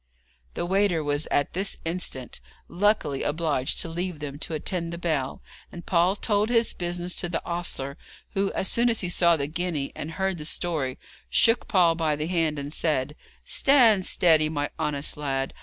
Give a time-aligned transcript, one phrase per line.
[0.55, 5.43] The waiter was at this instant luckily obliged to leave them to attend the bell,
[5.71, 7.99] and Paul told his business to the ostler,
[8.31, 10.97] who as soon as he saw the guinea and heard the story
[11.29, 15.53] shook Paul by the hand, and said: 'Stand steady, my honest lad.